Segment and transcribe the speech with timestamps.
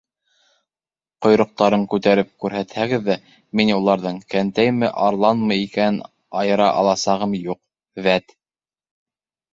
[1.25, 3.17] Ҡойроҡтарын күтәреп күрһәтһәгеҙ ҙә,
[3.61, 6.01] мин уларҙың кәнтәйме-арланмы икәнен
[6.43, 7.61] айыра аласағым юҡ,
[8.09, 8.35] вәт!